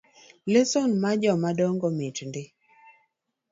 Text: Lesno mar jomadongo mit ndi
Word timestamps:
Lesno 0.51 0.81
mar 1.01 1.15
jomadongo 1.23 1.87
mit 1.97 2.17
ndi 2.27 2.43